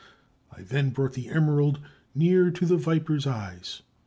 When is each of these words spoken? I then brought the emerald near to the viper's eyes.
I 0.51 0.63
then 0.63 0.89
brought 0.89 1.13
the 1.13 1.27
emerald 1.29 1.79
near 2.15 2.49
to 2.49 2.65
the 2.65 2.75
viper's 2.75 3.27
eyes. 3.27 3.83